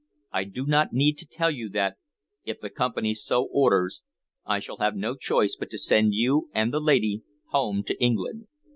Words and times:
I 0.31 0.45
do 0.45 0.65
not 0.65 0.93
need 0.93 1.19
to 1.19 1.27
tell 1.27 1.51
you 1.51 1.69
that, 1.69 1.97
if 2.43 2.59
the 2.59 2.71
Company 2.71 3.13
so 3.13 3.43
orders, 3.51 4.01
I 4.47 4.57
shall 4.57 4.77
have 4.77 4.95
no 4.95 5.15
choice 5.15 5.55
but 5.55 5.69
to 5.69 5.77
send 5.77 6.15
you 6.15 6.49
and 6.55 6.73
the 6.73 6.81
lady 6.81 7.21
home 7.49 7.83
to 7.83 8.01
England. 8.01 8.47